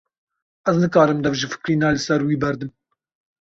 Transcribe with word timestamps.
Ez 0.71 0.79
nikarim 0.83 1.19
dev 1.25 1.35
ji 1.41 1.49
fikirîna 1.51 1.87
li 1.93 2.01
ser 2.05 2.21
wî 2.27 2.35
berdim. 2.43 2.71